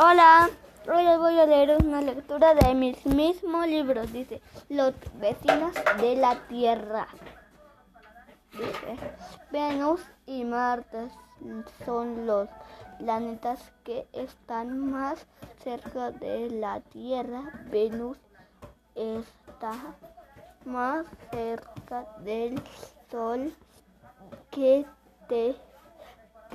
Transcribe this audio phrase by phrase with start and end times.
[0.00, 0.48] Hola,
[0.86, 4.12] hoy les voy a leer una lectura de mis mismos libros.
[4.12, 7.08] Dice, Los vecinos de la Tierra.
[8.52, 8.96] Dice,
[9.50, 11.08] Venus y Marte
[11.84, 12.48] son los
[13.00, 15.26] planetas que están más
[15.64, 17.42] cerca de la Tierra.
[17.68, 18.18] Venus
[18.94, 19.72] está
[20.64, 22.62] más cerca del
[23.10, 23.52] Sol
[24.52, 24.86] que
[25.28, 25.56] te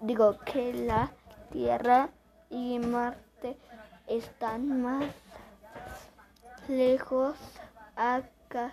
[0.00, 1.10] digo que la
[1.52, 2.08] Tierra
[2.48, 3.25] y Marte
[4.06, 5.04] están más
[6.68, 7.36] lejos
[7.94, 8.72] acá.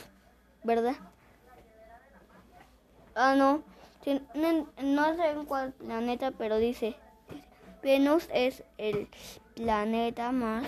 [0.62, 0.94] ¿verdad?
[3.14, 3.62] Ah, no,
[4.82, 6.96] no sé en cuál planeta, pero dice,
[7.82, 9.10] Venus es el
[9.54, 10.66] planeta más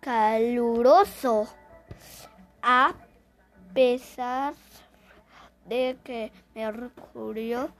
[0.00, 1.48] caluroso,
[2.60, 2.92] a
[3.72, 4.52] pesar
[5.68, 7.70] de que Mercurio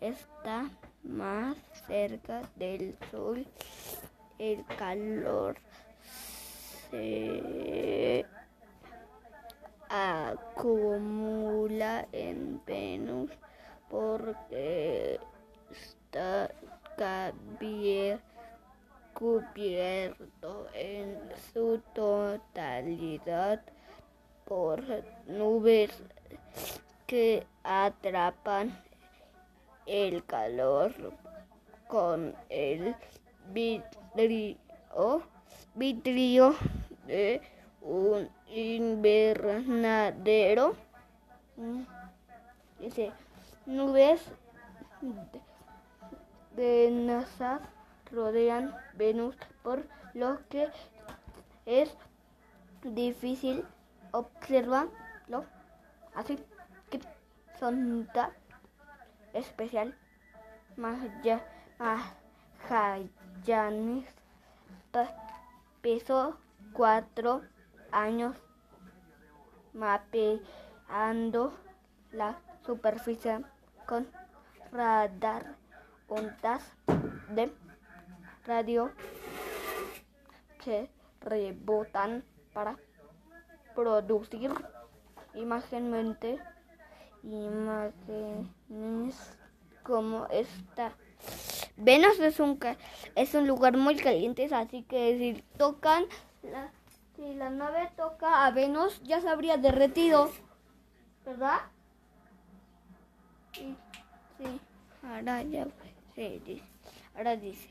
[0.00, 0.70] está
[1.02, 3.46] más cerca del Sol,
[4.38, 5.56] el calor
[6.90, 8.24] se
[9.88, 10.86] acumula
[12.12, 13.30] en Venus
[13.88, 15.20] porque
[15.70, 16.50] está
[19.14, 21.16] cubierto en
[21.52, 23.62] su totalidad
[24.44, 24.82] por
[25.26, 25.90] nubes
[27.06, 28.82] que atrapan
[29.86, 30.92] el calor
[31.88, 32.96] con el
[33.52, 34.56] vidrio,
[35.74, 36.54] vidrio
[37.06, 37.42] de
[37.82, 40.76] un invernadero.
[42.80, 43.12] Dice,
[43.66, 44.22] nubes
[46.56, 47.60] venosas
[48.10, 50.70] rodean Venus, por lo que
[51.66, 51.94] es
[52.82, 53.64] difícil
[54.12, 55.44] observarlo
[56.14, 56.38] así
[57.64, 58.30] sonda
[59.32, 59.96] especial
[60.76, 61.24] Magallanes
[65.80, 66.36] pesó
[66.74, 67.40] cuatro
[67.90, 68.36] años
[69.72, 71.54] mapeando
[72.12, 72.36] la
[72.66, 73.42] superficie
[73.86, 74.06] con
[74.70, 75.54] radar
[76.08, 76.70] ondas
[77.30, 77.50] de
[78.44, 78.90] radio
[80.62, 80.90] que
[81.22, 82.76] rebotan para
[83.74, 84.52] producir
[85.32, 86.38] imágenes
[87.30, 89.14] imágenes
[89.82, 90.92] como esta.
[91.76, 92.58] Venus es un,
[93.14, 96.04] es un lugar muy caliente, así que si tocan,
[96.42, 96.70] la,
[97.16, 100.30] si la nave toca a Venus, ya se habría derretido,
[101.24, 101.60] ¿verdad?
[103.52, 103.76] Sí,
[104.38, 104.60] sí.
[105.02, 105.66] ahora ya
[106.14, 106.64] sí, dice,
[107.16, 107.68] ahora dice,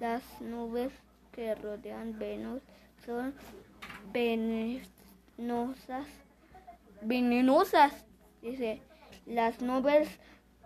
[0.00, 0.92] las nubes
[1.32, 2.62] que rodean Venus
[3.04, 3.34] son
[4.12, 4.86] venenosas,
[7.02, 8.04] venenosas
[8.44, 8.82] Dice,
[9.24, 10.06] las nubes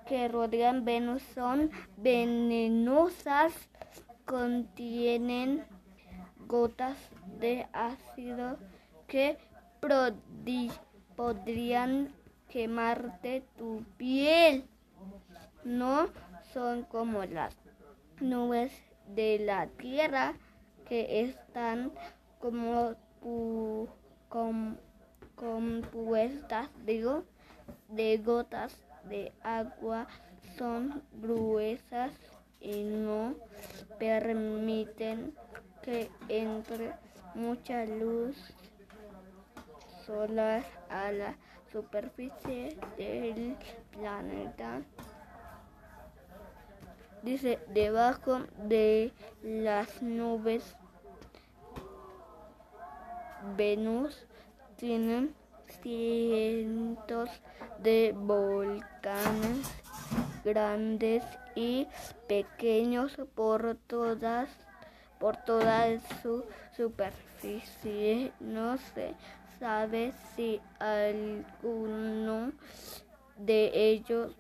[0.08, 3.52] que rodean Venus son venenosas,
[4.24, 5.64] contienen
[6.48, 6.96] gotas
[7.38, 8.58] de ácido
[9.06, 9.38] que
[11.14, 12.12] podrían
[12.48, 14.64] quemarte tu piel.
[15.62, 16.08] No
[16.52, 17.56] son como las
[18.20, 18.72] nubes
[19.06, 20.34] de la Tierra
[20.88, 21.92] que están
[22.40, 22.96] como
[25.36, 27.22] compuestas, digo,
[27.88, 30.06] de gotas de agua
[30.56, 32.12] son gruesas
[32.60, 33.34] y no
[33.98, 35.34] permiten
[35.82, 36.92] que entre
[37.34, 38.36] mucha luz
[40.04, 41.36] solar a la
[41.70, 43.56] superficie del
[43.90, 44.82] planeta.
[47.22, 49.12] Dice, debajo de
[49.42, 50.76] las nubes,
[53.56, 54.26] Venus
[54.76, 55.30] tiene
[55.82, 57.30] cientos
[57.82, 59.70] de volcanes
[60.44, 61.22] grandes
[61.54, 61.86] y
[62.26, 64.48] pequeños por todas
[65.18, 66.44] por toda su
[66.76, 68.32] superficie.
[68.40, 69.14] No se
[69.58, 72.52] sabe si alguno
[73.36, 74.34] de ellos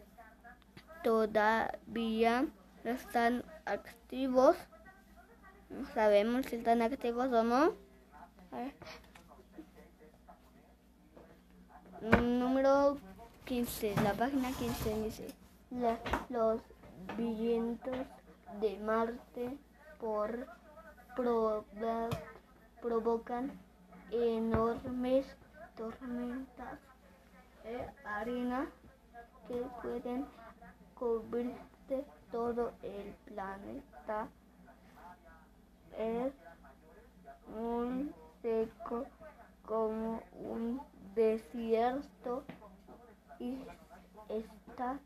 [1.02, 2.46] todavía
[2.84, 4.56] están activos.
[5.70, 7.74] No sabemos si están activos o no.
[12.00, 12.96] Número
[13.44, 15.34] 15, la página 15 dice,
[16.28, 16.60] los
[17.16, 18.06] vientos
[18.60, 19.58] de Marte
[19.98, 20.46] por
[22.80, 23.50] provocan
[24.12, 25.26] enormes
[25.76, 26.78] tormentas
[27.64, 28.70] de arena
[29.48, 30.24] que pueden
[30.94, 31.56] cubrir
[32.30, 34.28] todo el planeta.
[35.98, 36.32] Es
[37.56, 39.04] muy seco
[39.66, 40.80] como un
[41.18, 42.44] desierto
[43.40, 43.58] y
[44.28, 45.00] está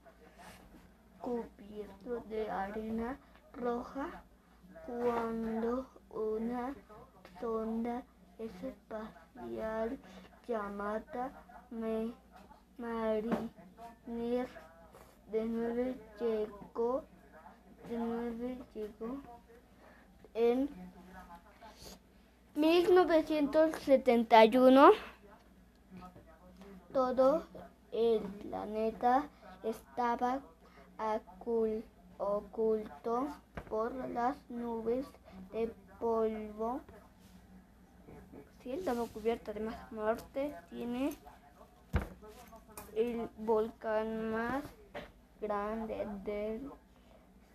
[1.22, 3.16] cubierto de arena
[3.54, 4.22] roja.
[4.86, 6.74] Cuando una
[7.40, 8.02] sonda
[8.38, 9.98] espacial
[10.46, 11.32] llamada
[12.76, 13.48] Mariner
[15.30, 17.04] de nueve llegó,
[17.88, 19.22] de nueve llegó
[20.34, 20.68] en
[22.54, 24.92] 1971
[26.92, 27.44] todo
[27.90, 29.28] el planeta
[29.62, 30.40] estaba
[32.18, 33.28] oculto
[33.68, 35.06] por las nubes
[35.52, 36.80] de polvo.
[38.62, 41.16] Si estaba cubierta de más muerte, tiene
[42.94, 44.62] el volcán más
[45.40, 46.70] grande del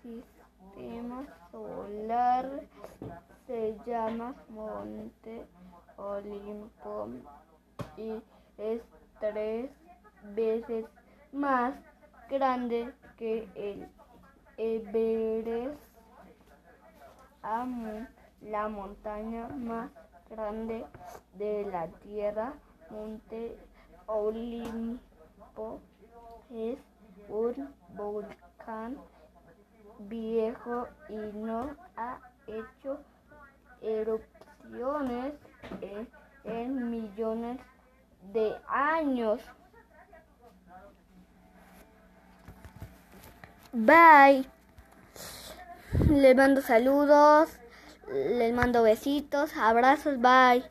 [0.01, 2.63] sistema solar.
[3.45, 5.45] Se llama Monte
[5.95, 7.07] Olimpo
[7.95, 8.21] y
[8.57, 8.81] es
[9.19, 9.69] tres
[10.35, 10.85] veces
[11.31, 11.73] más
[12.29, 13.87] grande que el
[14.57, 15.79] Everest,
[18.41, 19.89] la montaña más
[20.29, 20.85] grande
[21.35, 22.53] de la Tierra,
[22.89, 23.57] Monte
[24.05, 25.79] Olimpo,
[26.51, 26.77] es
[27.29, 28.97] un volcán
[29.99, 32.99] viejo y no ha hecho
[33.81, 35.33] erupciones
[36.43, 37.59] en millones
[38.33, 39.41] de años.
[43.73, 44.45] Bye.
[46.09, 47.49] Le mando saludos,
[48.11, 50.63] les mando besitos, abrazos, bye.